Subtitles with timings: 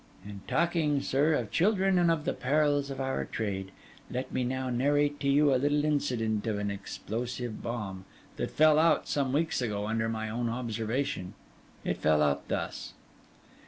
[0.25, 3.69] 'And talking, sir, of children and of the perils of our trade,
[4.09, 8.05] let me now narrate to you a little incident of an explosive bomb,
[8.37, 11.35] that fell out some weeks ago under my own observation.
[11.85, 12.93] It fell out thus.